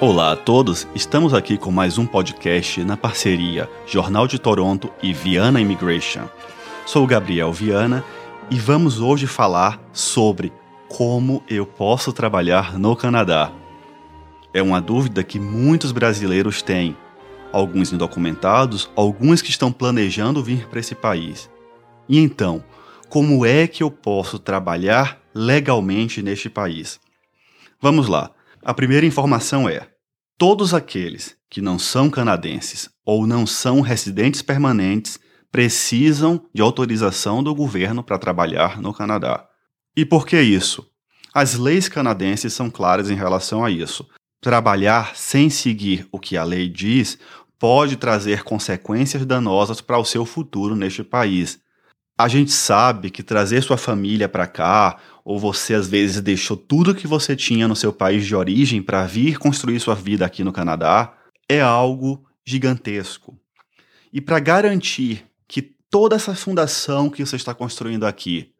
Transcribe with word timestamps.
Olá 0.00 0.30
a 0.30 0.36
todos, 0.36 0.86
estamos 0.94 1.34
aqui 1.34 1.58
com 1.58 1.72
mais 1.72 1.98
um 1.98 2.06
podcast 2.06 2.84
na 2.84 2.96
parceria 2.96 3.68
Jornal 3.84 4.28
de 4.28 4.38
Toronto 4.38 4.92
e 5.02 5.12
Viana 5.12 5.60
Immigration. 5.60 6.28
Sou 6.86 7.04
Gabriel 7.04 7.52
Viana 7.52 8.04
e 8.48 8.60
vamos 8.60 9.00
hoje 9.00 9.26
falar 9.26 9.82
sobre 9.92 10.52
como 10.88 11.42
eu 11.48 11.66
posso 11.66 12.12
trabalhar 12.12 12.78
no 12.78 12.94
Canadá. 12.94 13.50
É 14.54 14.62
uma 14.62 14.80
dúvida 14.80 15.24
que 15.24 15.40
muitos 15.40 15.90
brasileiros 15.90 16.62
têm, 16.62 16.96
alguns 17.52 17.92
indocumentados, 17.92 18.88
alguns 18.94 19.42
que 19.42 19.50
estão 19.50 19.72
planejando 19.72 20.44
vir 20.44 20.68
para 20.68 20.78
esse 20.78 20.94
país. 20.94 21.50
E 22.08 22.20
então, 22.20 22.62
como 23.08 23.44
é 23.44 23.66
que 23.66 23.82
eu 23.82 23.90
posso 23.90 24.38
trabalhar 24.38 25.20
legalmente 25.34 26.22
neste 26.22 26.48
país? 26.48 27.00
Vamos 27.80 28.06
lá. 28.06 28.30
A 28.68 28.74
primeira 28.74 29.06
informação 29.06 29.66
é: 29.66 29.88
todos 30.36 30.74
aqueles 30.74 31.34
que 31.48 31.62
não 31.62 31.78
são 31.78 32.10
canadenses 32.10 32.90
ou 33.02 33.26
não 33.26 33.46
são 33.46 33.80
residentes 33.80 34.42
permanentes 34.42 35.18
precisam 35.50 36.44
de 36.52 36.60
autorização 36.60 37.42
do 37.42 37.54
governo 37.54 38.02
para 38.04 38.18
trabalhar 38.18 38.78
no 38.78 38.92
Canadá. 38.92 39.48
E 39.96 40.04
por 40.04 40.26
que 40.26 40.38
isso? 40.38 40.86
As 41.32 41.54
leis 41.54 41.88
canadenses 41.88 42.52
são 42.52 42.68
claras 42.68 43.08
em 43.08 43.14
relação 43.14 43.64
a 43.64 43.70
isso. 43.70 44.06
Trabalhar 44.38 45.16
sem 45.16 45.48
seguir 45.48 46.06
o 46.12 46.18
que 46.18 46.36
a 46.36 46.44
lei 46.44 46.68
diz 46.68 47.18
pode 47.58 47.96
trazer 47.96 48.42
consequências 48.44 49.24
danosas 49.24 49.80
para 49.80 49.96
o 49.96 50.04
seu 50.04 50.26
futuro 50.26 50.76
neste 50.76 51.02
país. 51.02 51.58
A 52.18 52.28
gente 52.28 52.50
sabe 52.50 53.08
que 53.08 53.22
trazer 53.22 53.62
sua 53.62 53.78
família 53.78 54.28
para 54.28 54.46
cá 54.46 54.98
ou 55.28 55.38
você 55.38 55.74
às 55.74 55.86
vezes 55.86 56.22
deixou 56.22 56.56
tudo 56.56 56.94
que 56.94 57.06
você 57.06 57.36
tinha 57.36 57.68
no 57.68 57.76
seu 57.76 57.92
país 57.92 58.26
de 58.26 58.34
origem 58.34 58.82
para 58.82 59.04
vir 59.04 59.38
construir 59.38 59.78
sua 59.78 59.94
vida 59.94 60.24
aqui 60.24 60.42
no 60.42 60.54
Canadá, 60.54 61.14
é 61.46 61.60
algo 61.60 62.26
gigantesco. 62.46 63.38
E 64.10 64.22
para 64.22 64.40
garantir 64.40 65.26
que 65.46 65.60
toda 65.60 66.16
essa 66.16 66.34
fundação 66.34 67.10
que 67.10 67.22
você 67.22 67.36
está 67.36 67.52
construindo 67.52 68.06
aqui 68.06 68.54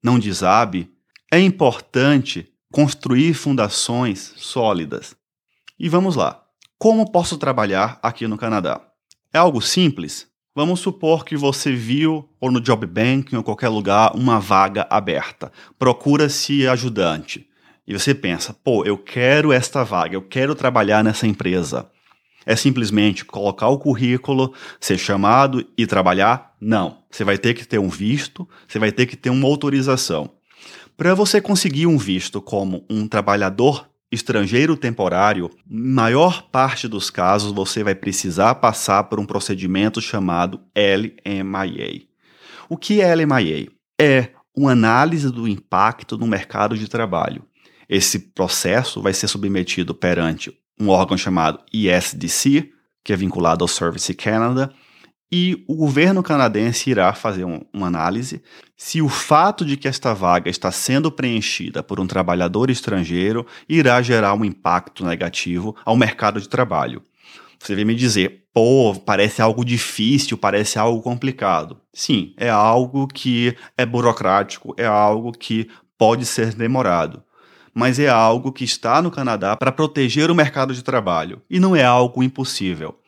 não 0.00 0.16
desabe, 0.16 0.92
é 1.28 1.40
importante 1.40 2.48
construir 2.72 3.34
fundações 3.34 4.32
sólidas. 4.36 5.16
E 5.76 5.88
vamos 5.88 6.14
lá. 6.14 6.40
Como 6.78 7.10
posso 7.10 7.36
trabalhar 7.36 7.98
aqui 8.00 8.28
no 8.28 8.38
Canadá? 8.38 8.80
É 9.34 9.38
algo 9.38 9.60
simples? 9.60 10.28
Vamos 10.54 10.80
supor 10.80 11.24
que 11.24 11.34
você 11.34 11.72
viu, 11.74 12.28
ou 12.38 12.50
no 12.50 12.60
Job 12.60 12.86
Bank, 12.86 13.34
ou 13.34 13.42
qualquer 13.42 13.70
lugar, 13.70 14.14
uma 14.14 14.38
vaga 14.38 14.86
aberta. 14.90 15.50
Procura-se 15.78 16.68
ajudante. 16.68 17.48
E 17.86 17.94
você 17.94 18.14
pensa, 18.14 18.54
pô, 18.62 18.84
eu 18.84 18.98
quero 18.98 19.50
esta 19.50 19.82
vaga, 19.82 20.14
eu 20.14 20.20
quero 20.20 20.54
trabalhar 20.54 21.02
nessa 21.02 21.26
empresa. 21.26 21.90
É 22.44 22.54
simplesmente 22.54 23.24
colocar 23.24 23.68
o 23.68 23.78
currículo, 23.78 24.52
ser 24.78 24.98
chamado 24.98 25.66
e 25.76 25.86
trabalhar? 25.86 26.54
Não. 26.60 26.98
Você 27.10 27.24
vai 27.24 27.38
ter 27.38 27.54
que 27.54 27.66
ter 27.66 27.78
um 27.78 27.88
visto, 27.88 28.46
você 28.68 28.78
vai 28.78 28.92
ter 28.92 29.06
que 29.06 29.16
ter 29.16 29.30
uma 29.30 29.48
autorização. 29.48 30.30
Para 30.98 31.14
você 31.14 31.40
conseguir 31.40 31.86
um 31.86 31.96
visto 31.96 32.42
como 32.42 32.84
um 32.90 33.08
trabalhador 33.08 33.88
estrangeiro 34.12 34.76
temporário, 34.76 35.50
maior 35.66 36.42
parte 36.42 36.86
dos 36.86 37.08
casos 37.08 37.50
você 37.50 37.82
vai 37.82 37.94
precisar 37.94 38.56
passar 38.56 39.04
por 39.04 39.18
um 39.18 39.24
procedimento 39.24 40.02
chamado 40.02 40.60
LMIA. 40.76 42.02
O 42.68 42.76
que 42.76 43.00
é 43.00 43.14
LMIA? 43.14 43.68
É 43.98 44.28
uma 44.54 44.72
análise 44.72 45.30
do 45.32 45.48
impacto 45.48 46.18
no 46.18 46.26
mercado 46.26 46.76
de 46.76 46.86
trabalho. 46.88 47.42
Esse 47.88 48.18
processo 48.18 49.00
vai 49.00 49.14
ser 49.14 49.28
submetido 49.28 49.94
perante 49.94 50.52
um 50.78 50.88
órgão 50.88 51.16
chamado 51.16 51.58
ISDC, 51.72 52.70
que 53.02 53.12
é 53.12 53.16
vinculado 53.16 53.64
ao 53.64 53.68
Service 53.68 54.12
Canada, 54.14 54.72
e 55.34 55.64
o 55.66 55.74
governo 55.74 56.22
canadense 56.22 56.90
irá 56.90 57.14
fazer 57.14 57.46
um, 57.46 57.62
uma 57.72 57.86
análise 57.86 58.42
se 58.76 59.00
o 59.00 59.08
fato 59.08 59.64
de 59.64 59.78
que 59.78 59.88
esta 59.88 60.12
vaga 60.12 60.50
está 60.50 60.70
sendo 60.70 61.10
preenchida 61.10 61.82
por 61.82 61.98
um 61.98 62.06
trabalhador 62.06 62.68
estrangeiro 62.68 63.46
irá 63.66 64.02
gerar 64.02 64.34
um 64.34 64.44
impacto 64.44 65.06
negativo 65.06 65.74
ao 65.86 65.96
mercado 65.96 66.38
de 66.38 66.48
trabalho. 66.48 67.02
Você 67.58 67.74
vem 67.74 67.84
me 67.84 67.94
dizer, 67.94 68.44
pô, 68.52 68.94
parece 68.94 69.40
algo 69.40 69.64
difícil, 69.64 70.36
parece 70.36 70.78
algo 70.78 71.00
complicado. 71.00 71.80
Sim, 71.94 72.34
é 72.36 72.50
algo 72.50 73.06
que 73.06 73.56
é 73.78 73.86
burocrático, 73.86 74.74
é 74.76 74.84
algo 74.84 75.32
que 75.32 75.70
pode 75.96 76.26
ser 76.26 76.52
demorado. 76.52 77.22
Mas 77.72 77.98
é 77.98 78.08
algo 78.08 78.52
que 78.52 78.64
está 78.64 79.00
no 79.00 79.10
Canadá 79.10 79.56
para 79.56 79.72
proteger 79.72 80.30
o 80.30 80.34
mercado 80.34 80.74
de 80.74 80.82
trabalho 80.82 81.40
e 81.48 81.58
não 81.58 81.74
é 81.74 81.84
algo 81.84 82.22
impossível. 82.22 82.98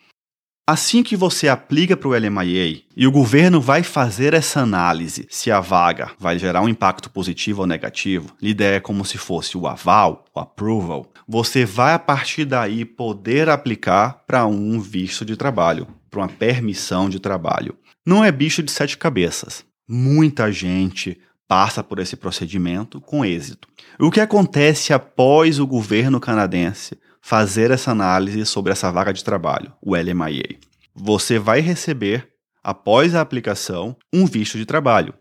Assim 0.67 1.03
que 1.03 1.15
você 1.15 1.47
aplica 1.47 1.95
para 1.95 2.09
o 2.09 2.15
LMIA 2.15 2.81
e 2.97 3.07
o 3.07 3.13
governo 3.13 3.61
vai 3.61 3.83
fazer 3.83 4.33
essa 4.33 4.61
análise 4.61 5.27
se 5.29 5.51
a 5.51 5.61
vaga 5.61 6.13
vai 6.19 6.39
gerar 6.39 6.63
um 6.63 6.69
impacto 6.71 7.11
positivo 7.11 7.61
ou 7.61 7.67
negativo, 7.67 8.35
lhe 8.41 8.55
der 8.55 8.81
como 8.81 9.05
se 9.05 9.19
fosse 9.19 9.59
o 9.59 9.67
aval, 9.67 10.25
o 10.35 10.41
approval, 10.41 11.13
você 11.29 11.67
vai 11.67 11.93
a 11.93 11.99
partir 11.99 12.47
daí 12.47 12.87
poder 12.87 13.51
aplicar 13.51 14.25
para 14.27 14.47
um 14.47 14.81
visto 14.81 15.23
de 15.23 15.37
trabalho, 15.37 15.87
para 16.11 16.21
uma 16.21 16.29
permissão 16.29 17.11
de 17.11 17.21
trabalho. 17.21 17.77
Não 18.07 18.25
é 18.25 18.33
bicho 18.33 18.63
de 18.63 18.71
sete 18.71 18.97
cabeças. 18.97 19.67
Muita 19.87 20.51
gente 20.51 21.21
passa 21.47 21.85
por 21.85 21.99
esse 21.99 22.17
procedimento 22.17 23.03
com 23.03 23.23
êxito. 23.23 23.69
O 24.01 24.11
que 24.11 24.19
acontece 24.19 24.95
após 24.95 25.61
o 25.61 25.67
governo 25.67 26.19
canadense 26.19 26.99
fazer 27.25 27.71
essa 27.71 27.91
análise 27.91 28.45
sobre 28.45 28.71
essa 28.71 28.93
vaga 28.93 29.11
de 29.11 29.25
trabalho, 29.25 29.73
o 29.81 29.97
LMIA. 29.97 30.59
Você 30.95 31.39
vai 31.39 31.61
receber, 31.61 32.29
após 32.63 33.15
a 33.15 33.23
aplicação, 33.23 33.97
um 34.13 34.27
visto 34.27 34.59
de 34.59 34.67
trabalho. 34.67 35.15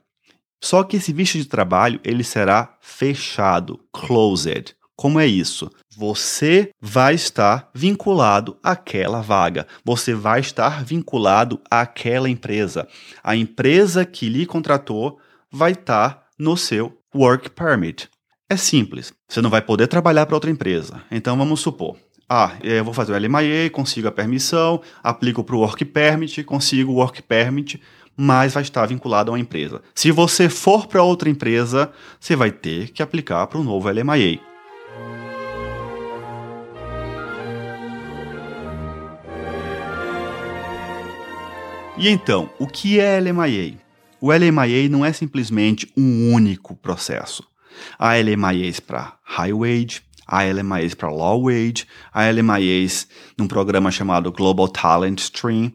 Só 0.62 0.84
que 0.84 0.98
esse 0.98 1.14
visto 1.14 1.38
de 1.38 1.46
trabalho 1.46 2.02
ele 2.04 2.22
será 2.22 2.76
fechado, 2.82 3.80
closed. 3.94 4.76
Como 4.98 5.18
é 5.18 5.26
isso? 5.26 5.72
Você 5.96 6.72
vai 6.82 7.16
estar 7.16 7.70
vinculado 7.74 8.58
àquela 8.62 9.22
vaga. 9.22 9.66
Você 9.86 10.14
vai 10.14 10.42
estar 10.42 10.84
vinculado 10.84 11.62
àquela 11.72 12.30
empresa. 12.30 12.86
A 13.24 13.34
empresa 13.34 14.06
que 14.06 14.28
lhe 14.28 14.46
contratou 14.46 15.22
vai 15.50 15.72
estar 15.72 16.26
no 16.38 16.58
seu 16.58 16.98
work 17.16 17.50
permit. 17.52 18.10
É 18.50 18.58
simples. 18.58 19.14
Você 19.28 19.42
não 19.42 19.50
vai 19.50 19.62
poder 19.62 19.88
trabalhar 19.88 20.26
para 20.26 20.36
outra 20.36 20.52
empresa. 20.52 21.02
Então 21.10 21.38
vamos 21.38 21.60
supor. 21.60 21.98
Ah, 22.30 22.54
eu 22.64 22.84
vou 22.84 22.94
fazer 22.94 23.14
o 23.14 23.18
LMIA, 23.18 23.70
consigo 23.70 24.08
a 24.08 24.12
permissão, 24.12 24.82
aplico 25.04 25.44
para 25.44 25.56
o 25.56 25.60
Work 25.60 25.86
Permit, 25.86 26.44
consigo 26.44 26.92
o 26.92 26.96
Work 26.96 27.22
Permit, 27.22 27.82
mas 28.16 28.54
vai 28.54 28.64
estar 28.64 28.86
vinculado 28.86 29.30
a 29.30 29.34
uma 29.34 29.40
empresa. 29.40 29.82
Se 29.94 30.12
você 30.12 30.50
for 30.50 30.88
para 30.88 31.04
outra 31.04 31.30
empresa, 31.30 31.92
você 32.20 32.36
vai 32.36 32.52
ter 32.52 32.90
que 32.90 33.04
aplicar 33.04 33.46
para 33.48 33.60
o 33.60 33.64
novo 33.64 33.90
LMIA. 33.90 34.40
E 41.98 42.10
então, 42.10 42.50
o 42.58 42.66
que 42.66 43.00
é 43.00 43.20
LMIA? 43.20 43.78
O 44.20 44.32
LMIA 44.32 44.90
não 44.90 45.06
é 45.06 45.14
simplesmente 45.14 45.92
um 45.96 46.34
único 46.34 46.76
processo. 46.76 47.44
Há 47.98 48.14
LMIAs 48.16 48.80
para 48.80 49.18
High 49.24 49.54
Wage, 49.54 50.02
há 50.28 50.44
LMIAs 50.44 50.94
para 50.94 51.10
Low 51.10 51.44
Wage, 51.46 51.86
há 52.12 52.30
LMIAs 52.30 53.08
num 53.38 53.48
programa 53.48 53.92
chamado 53.92 54.32
Global 54.32 54.68
Talent 54.68 55.20
Stream. 55.20 55.72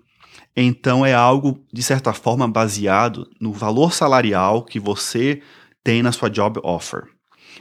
Então 0.56 1.06
é 1.06 1.14
algo, 1.14 1.64
de 1.72 1.82
certa 1.82 2.12
forma, 2.12 2.48
baseado 2.48 3.28
no 3.40 3.52
valor 3.52 3.92
salarial 3.92 4.64
que 4.64 4.80
você 4.80 5.40
tem 5.84 6.02
na 6.02 6.12
sua 6.12 6.28
job 6.28 6.60
offer. 6.64 7.04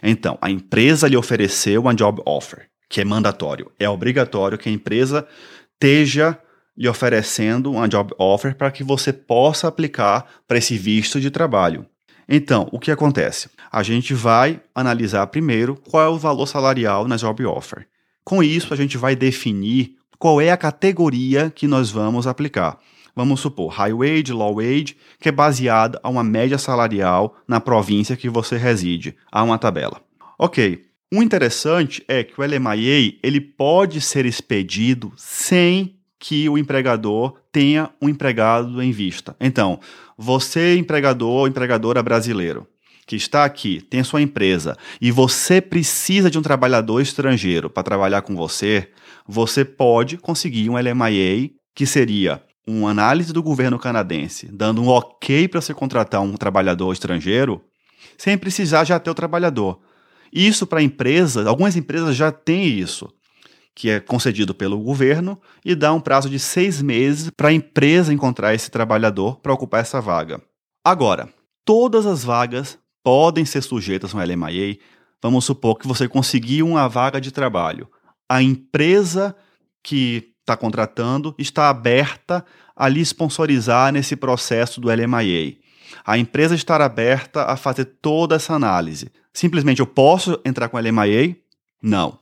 Então, 0.01 0.38
a 0.42 0.50
empresa 0.50 1.07
lhe 1.07 1.18
ofereceu 1.18 1.81
uma 1.81 1.94
job 1.94 2.22
offer, 2.25 2.68
que 2.90 3.01
é 3.01 3.06
mandatório. 3.06 3.72
É 3.80 3.90
obrigatório 3.90 4.57
que 4.57 4.69
a 4.69 4.72
empresa 4.72 5.28
esteja 5.74 6.40
lhe 6.75 6.88
oferecendo 6.88 7.72
uma 7.72 7.88
job 7.88 8.13
offer 8.19 8.56
para 8.56 8.69
que 8.69 8.83
você 8.83 9.12
possa 9.12 9.68
aplicar 9.68 10.25
para 10.48 10.60
esse 10.60 10.78
visto 10.78 11.19
de 11.19 11.31
trabalho. 11.31 11.86
Então, 12.28 12.68
o 12.72 12.80
que 12.80 12.92
acontece? 12.92 13.50
A 13.72 13.82
gente 13.82 14.14
vai 14.14 14.60
analisar 14.76 15.26
primeiro 15.28 15.76
qual 15.90 16.04
é 16.04 16.10
o 16.10 16.18
valor 16.18 16.46
salarial 16.46 17.08
na 17.08 17.16
job 17.16 17.46
offer. 17.46 17.88
Com 18.24 18.44
isso, 18.44 18.74
a 18.74 18.78
gente 18.78 18.98
vai 18.98 19.16
definir 19.16 19.96
qual 20.20 20.42
é 20.42 20.52
a 20.52 20.58
categoria 20.58 21.50
que 21.50 21.68
nós 21.68 21.90
vamos 21.90 22.28
aplicar. 22.28 22.78
Vamos 23.16 23.40
supor, 23.40 23.70
high 23.70 23.94
wage, 23.94 24.32
low 24.32 24.56
wage, 24.56 24.98
que 25.20 25.30
é 25.30 25.32
baseada 25.32 26.00
a 26.04 26.10
uma 26.10 26.24
média 26.24 26.58
salarial 26.58 27.36
na 27.48 27.60
província 27.60 28.18
que 28.18 28.30
você 28.30 28.58
reside. 28.58 29.16
Há 29.32 29.42
uma 29.44 29.58
tabela. 29.58 30.02
Ok. 30.38 30.86
O 31.12 31.24
interessante 31.24 32.04
é 32.08 32.22
que 32.22 32.40
o 32.40 32.44
LMIA 32.44 33.18
ele 33.24 33.40
pode 33.40 34.02
ser 34.02 34.26
expedido 34.26 35.14
sem 35.16 35.96
que 36.20 36.50
o 36.50 36.58
empregador 36.58 37.40
tenha 37.57 37.89
um 38.00 38.07
empregado 38.07 38.83
em 38.83 38.92
vista. 38.92 39.36
Então, 39.39 39.80
você, 40.15 40.77
empregador 40.77 41.31
ou 41.31 41.48
empregadora 41.48 42.04
brasileiro, 42.04 42.68
que 43.07 43.15
está 43.15 43.44
aqui, 43.45 43.81
tem 43.81 44.04
sua 44.04 44.21
empresa, 44.21 44.77
e 45.01 45.09
você 45.09 45.59
precisa 45.59 46.30
de 46.30 46.38
um 46.38 46.44
trabalhador 46.44 47.01
estrangeiro 47.01 47.68
para 47.68 47.81
trabalhar 47.81 48.21
com 48.21 48.36
você, 48.36 48.92
você 49.27 49.65
pode 49.65 50.18
conseguir 50.18 50.69
um 50.69 50.77
LMIA, 50.77 51.50
que 51.74 51.88
seria 51.88 52.44
uma 52.68 52.92
análise 52.92 53.33
do 53.33 53.42
governo 53.42 53.80
canadense, 53.80 54.48
dando 54.54 54.83
um 54.83 54.89
ok 54.89 55.48
para 55.48 55.59
você 55.59 55.74
contratar 55.74 56.21
um 56.21 56.36
trabalhador 56.36 56.94
estrangeiro, 56.94 57.63
sem 58.19 58.38
precisar 58.38 58.83
já 58.83 59.00
ter 59.00 59.09
o 59.09 59.15
trabalhador. 59.15 59.80
Isso 60.31 60.68
para 60.68 60.83
empresas, 60.83 61.48
algumas 61.48 61.75
empresas 61.75 62.15
já 62.15 62.31
têm 62.31 62.68
isso, 62.68 63.09
que 63.78 63.92
é 63.92 64.00
concedido 64.00 64.56
pelo 64.56 64.80
governo 64.80 65.40
e 65.64 65.76
dá 65.76 65.94
um 65.94 66.00
prazo 66.00 66.32
de 66.32 66.40
seis 66.40 66.82
meses 66.82 67.30
para 67.30 67.50
a 67.50 67.54
empresa 67.54 68.12
encontrar 68.12 68.56
esse 68.56 68.72
trabalhador 68.72 69.40
para 69.40 69.54
ocupar 69.54 69.82
essa 69.82 70.02
vaga. 70.02 70.42
Agora, 70.84 71.30
todas 71.64 72.08
as 72.08 72.24
vagas 72.24 72.80
podem 73.04 73.46
ser 73.46 73.62
sujeitas 73.62 74.16
a 74.16 74.18
um 74.18 74.20
LMIA. 74.20 74.80
Vamos 75.22 75.46
supor 75.46 75.78
que 75.78 75.88
você 75.88 76.08
conseguiu 76.08 76.68
uma 76.68 76.88
vaga 76.88 77.22
de 77.22 77.32
trabalho. 77.32 77.88
A 78.28 78.42
empresa 78.42 79.36
que 79.84 80.34
está 80.40 80.58
contratando 80.58 81.36
está 81.38 81.70
aberta 81.70 82.44
a 82.76 82.90
lhe 82.90 83.06
sponsorizar 83.06 83.94
nesse 83.94 84.16
processo 84.16 84.82
do 84.82 84.90
LMIA. 84.90 85.56
A 86.04 86.18
empresa 86.18 86.56
estar 86.56 86.82
aberta 86.82 87.44
a 87.44 87.56
fazer 87.56 87.86
toda 88.02 88.38
essa 88.38 88.56
análise. 88.56 89.12
Simplesmente 89.32 89.82
eu 89.82 89.88
posso 89.88 90.42
entrar 90.44 90.68
com 90.68 90.80
LMIA? 90.80 91.36
Não. 91.80 92.18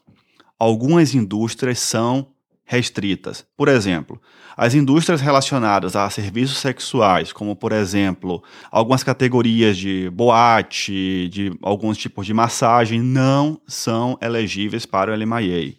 Algumas 0.57 1.13
indústrias 1.13 1.79
são 1.79 2.27
restritas. 2.65 3.45
Por 3.55 3.67
exemplo, 3.67 4.19
as 4.57 4.73
indústrias 4.73 5.21
relacionadas 5.21 5.95
a 5.95 6.09
serviços 6.09 6.57
sexuais, 6.57 7.31
como 7.31 7.55
por 7.55 7.71
exemplo, 7.71 8.43
algumas 8.71 9.03
categorias 9.03 9.77
de 9.77 10.09
boate, 10.09 11.29
de 11.29 11.57
alguns 11.61 11.97
tipos 11.97 12.25
de 12.25 12.33
massagem, 12.33 13.01
não 13.01 13.61
são 13.67 14.17
elegíveis 14.21 14.85
para 14.85 15.11
o 15.11 15.15
LMIA. 15.15 15.75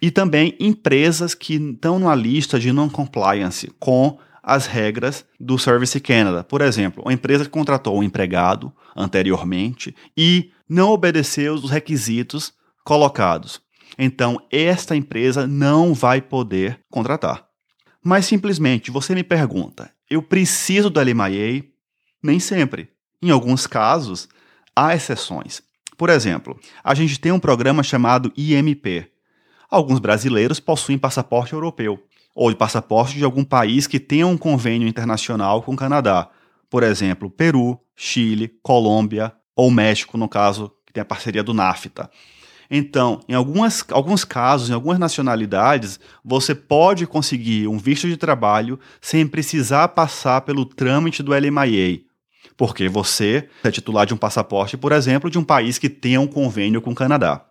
E 0.00 0.10
também 0.10 0.56
empresas 0.58 1.34
que 1.34 1.56
estão 1.56 1.98
numa 1.98 2.14
lista 2.14 2.58
de 2.58 2.72
non-compliance 2.72 3.70
com 3.78 4.18
as 4.42 4.66
regras 4.66 5.26
do 5.38 5.58
Service 5.58 6.00
Canada. 6.00 6.42
Por 6.42 6.62
exemplo, 6.62 7.02
uma 7.04 7.12
empresa 7.12 7.44
que 7.44 7.50
contratou 7.50 7.98
um 7.98 8.02
empregado 8.02 8.72
anteriormente 8.96 9.94
e 10.16 10.50
não 10.66 10.90
obedeceu 10.90 11.52
os 11.52 11.70
requisitos 11.70 12.54
colocados. 12.82 13.60
Então, 13.98 14.40
esta 14.50 14.96
empresa 14.96 15.46
não 15.46 15.92
vai 15.94 16.20
poder 16.20 16.80
contratar. 16.90 17.46
Mas 18.02 18.26
simplesmente 18.26 18.90
você 18.90 19.14
me 19.14 19.22
pergunta: 19.22 19.90
eu 20.08 20.22
preciso 20.22 20.90
do 20.90 21.00
LMIA? 21.00 21.64
Nem 22.22 22.38
sempre. 22.38 22.90
Em 23.22 23.30
alguns 23.30 23.66
casos, 23.66 24.28
há 24.74 24.94
exceções. 24.94 25.62
Por 25.96 26.08
exemplo, 26.08 26.58
a 26.82 26.94
gente 26.94 27.20
tem 27.20 27.32
um 27.32 27.38
programa 27.38 27.82
chamado 27.82 28.32
IMP, 28.36 29.10
Alguns 29.70 30.00
brasileiros 30.00 30.58
possuem 30.58 30.98
passaporte 30.98 31.52
europeu 31.52 32.02
ou 32.34 32.50
de 32.50 32.56
passaporte 32.56 33.16
de 33.16 33.24
algum 33.24 33.44
país 33.44 33.86
que 33.86 34.00
tenha 34.00 34.26
um 34.26 34.36
convênio 34.36 34.88
internacional 34.88 35.62
com 35.62 35.72
o 35.72 35.76
Canadá. 35.76 36.28
Por 36.68 36.82
exemplo, 36.82 37.30
Peru, 37.30 37.78
Chile, 37.94 38.48
Colômbia 38.62 39.32
ou 39.54 39.70
México, 39.70 40.18
no 40.18 40.28
caso, 40.28 40.72
que 40.84 40.92
tem 40.92 41.02
a 41.02 41.04
parceria 41.04 41.42
do 41.42 41.54
NAFTA. 41.54 42.10
Então, 42.70 43.20
em 43.28 43.34
algumas, 43.34 43.84
alguns 43.90 44.24
casos, 44.24 44.70
em 44.70 44.72
algumas 44.72 44.98
nacionalidades, 44.98 45.98
você 46.24 46.54
pode 46.54 47.04
conseguir 47.04 47.66
um 47.66 47.76
visto 47.76 48.06
de 48.06 48.16
trabalho 48.16 48.78
sem 49.00 49.26
precisar 49.26 49.88
passar 49.88 50.42
pelo 50.42 50.64
trâmite 50.64 51.20
do 51.20 51.32
LMIA, 51.32 52.00
porque 52.56 52.88
você 52.88 53.48
é 53.64 53.70
titular 53.72 54.06
de 54.06 54.14
um 54.14 54.16
passaporte, 54.16 54.76
por 54.76 54.92
exemplo, 54.92 55.28
de 55.28 55.38
um 55.38 55.44
país 55.44 55.78
que 55.78 55.88
tenha 55.88 56.20
um 56.20 56.28
convênio 56.28 56.80
com 56.80 56.92
o 56.92 56.94
Canadá. 56.94 57.44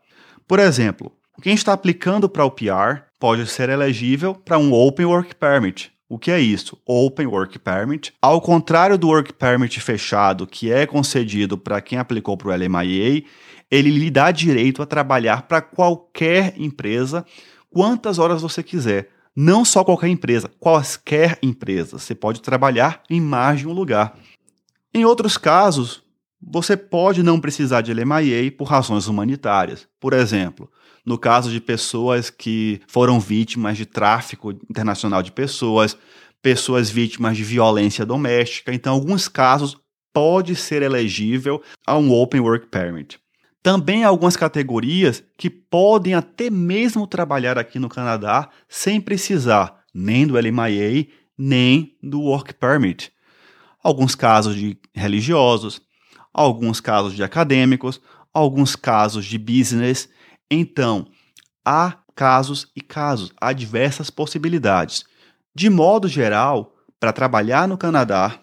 Por 0.48 0.58
exemplo, 0.58 1.12
quem 1.42 1.54
está 1.54 1.74
aplicando 1.74 2.30
para 2.30 2.46
o 2.46 2.52
PR 2.52 3.04
pode 3.20 3.46
ser 3.48 3.68
elegível 3.68 4.34
para 4.34 4.58
um 4.58 4.72
Open 4.72 5.06
Work 5.06 5.36
Permit. 5.36 5.92
O 6.10 6.18
que 6.18 6.32
é 6.32 6.40
isso? 6.40 6.76
Open 6.88 7.28
Work 7.28 7.60
Permit. 7.60 8.12
Ao 8.20 8.42
contrário 8.42 8.98
do 8.98 9.10
Work 9.10 9.32
Permit 9.34 9.80
fechado, 9.80 10.48
que 10.48 10.72
é 10.72 10.88
concedido 10.88 11.56
para 11.56 11.80
quem 11.82 12.00
aplicou 12.00 12.36
para 12.36 12.48
o 12.48 12.52
LMIA, 12.52 13.24
ele 13.70 13.92
lhe 13.92 14.10
dá 14.10 14.32
direito 14.32 14.82
a 14.82 14.88
trabalhar 14.88 15.44
para 15.44 15.62
qualquer 15.62 16.56
empresa, 16.58 17.24
quantas 17.70 18.18
horas 18.18 18.42
você 18.42 18.64
quiser. 18.64 19.12
Não 19.36 19.64
só 19.64 19.84
qualquer 19.84 20.08
empresa, 20.08 20.50
quaisquer 20.60 21.38
empresas. 21.44 22.02
Você 22.02 22.16
pode 22.16 22.42
trabalhar 22.42 23.04
em 23.08 23.22
mais 23.22 23.60
de 23.60 23.68
um 23.68 23.72
lugar. 23.72 24.18
Em 24.92 25.06
outros 25.06 25.38
casos, 25.38 26.02
você 26.42 26.76
pode 26.76 27.22
não 27.22 27.40
precisar 27.40 27.82
de 27.82 27.94
LMIA 27.94 28.52
por 28.58 28.64
razões 28.64 29.08
humanitárias. 29.08 29.88
Por 30.00 30.14
exemplo, 30.14 30.72
no 31.10 31.18
caso 31.18 31.50
de 31.50 31.60
pessoas 31.60 32.30
que 32.30 32.80
foram 32.88 33.20
vítimas 33.20 33.76
de 33.76 33.84
tráfico 33.84 34.52
internacional 34.70 35.24
de 35.24 35.32
pessoas, 35.32 35.98
pessoas 36.40 36.88
vítimas 36.88 37.36
de 37.36 37.44
violência 37.44 38.06
doméstica. 38.06 38.72
Então, 38.72 38.94
alguns 38.94 39.28
casos, 39.28 39.76
pode 40.14 40.56
ser 40.56 40.84
elegível 40.84 41.64
a 41.84 41.98
um 41.98 42.12
Open 42.12 42.42
Work 42.42 42.68
Permit. 42.68 43.20
Também 43.64 44.04
algumas 44.04 44.38
categorias 44.38 45.24
que 45.36 45.50
podem 45.50 46.14
até 46.14 46.52
mesmo 46.52 47.08
trabalhar 47.08 47.58
aqui 47.58 47.80
no 47.80 47.90
Canadá 47.90 48.48
sem 48.68 49.02
precisar 49.02 49.80
nem 49.92 50.28
do 50.28 50.36
LMIA 50.36 51.08
nem 51.36 51.98
do 52.04 52.22
Work 52.22 52.54
Permit. 52.54 53.12
Alguns 53.84 54.14
casos 54.14 54.56
de 54.56 54.78
religiosos, 54.94 55.82
alguns 56.32 56.80
casos 56.80 57.16
de 57.16 57.24
acadêmicos, 57.24 58.00
alguns 58.32 58.76
casos 58.76 59.26
de 59.26 59.40
business. 59.40 60.08
Então, 60.50 61.08
há 61.64 61.98
casos 62.16 62.68
e 62.76 62.82
casos, 62.82 63.32
há 63.40 63.54
diversas 63.54 64.10
possibilidades. 64.10 65.06
De 65.54 65.70
modo 65.70 66.08
geral, 66.08 66.76
para 67.00 67.14
trabalhar 67.14 67.68
no 67.68 67.78
Canadá, 67.78 68.40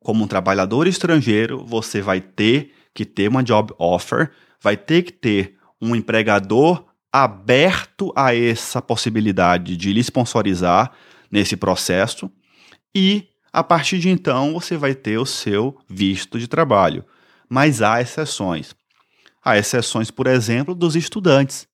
como 0.00 0.24
um 0.24 0.28
trabalhador 0.28 0.86
estrangeiro, 0.86 1.64
você 1.64 2.00
vai 2.00 2.20
ter 2.20 2.72
que 2.94 3.04
ter 3.04 3.28
uma 3.28 3.42
job 3.42 3.72
offer, 3.78 4.30
vai 4.60 4.76
ter 4.76 5.02
que 5.02 5.12
ter 5.12 5.56
um 5.80 5.94
empregador 5.94 6.84
aberto 7.12 8.12
a 8.14 8.34
essa 8.34 8.82
possibilidade 8.82 9.76
de 9.76 9.92
lhe 9.92 10.02
sponsorizar 10.02 10.92
nesse 11.30 11.56
processo 11.56 12.30
e 12.94 13.28
a 13.52 13.64
partir 13.64 13.98
de 13.98 14.10
então 14.10 14.52
você 14.52 14.76
vai 14.76 14.94
ter 14.94 15.18
o 15.18 15.24
seu 15.24 15.76
visto 15.88 16.38
de 16.38 16.46
trabalho 16.46 17.04
mas 17.48 17.80
há 17.80 18.00
exceções. 18.00 18.74
Há 19.48 19.56
exceções, 19.56 20.10
por 20.10 20.26
exemplo, 20.26 20.74
dos 20.74 20.94
estudantes, 20.94 21.66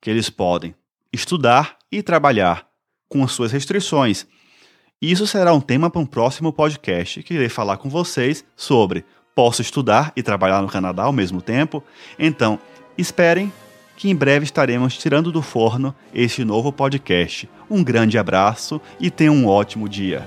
que 0.00 0.08
eles 0.08 0.30
podem 0.30 0.74
estudar 1.12 1.76
e 1.92 2.02
trabalhar 2.02 2.66
com 3.06 3.22
as 3.22 3.32
suas 3.32 3.52
restrições. 3.52 4.26
Isso 4.98 5.26
será 5.26 5.52
um 5.52 5.60
tema 5.60 5.90
para 5.90 6.00
um 6.00 6.06
próximo 6.06 6.54
podcast 6.54 7.22
que 7.22 7.34
irei 7.34 7.50
falar 7.50 7.76
com 7.76 7.90
vocês 7.90 8.42
sobre 8.56 9.04
posso 9.34 9.60
estudar 9.60 10.10
e 10.16 10.22
trabalhar 10.22 10.62
no 10.62 10.68
Canadá 10.68 11.02
ao 11.02 11.12
mesmo 11.12 11.42
tempo? 11.42 11.84
Então, 12.18 12.58
esperem 12.96 13.52
que 13.94 14.08
em 14.08 14.16
breve 14.16 14.44
estaremos 14.46 14.96
tirando 14.96 15.30
do 15.30 15.42
forno 15.42 15.94
este 16.14 16.46
novo 16.46 16.72
podcast. 16.72 17.46
Um 17.68 17.84
grande 17.84 18.16
abraço 18.16 18.80
e 18.98 19.10
tenham 19.10 19.34
um 19.34 19.46
ótimo 19.46 19.86
dia. 19.86 20.26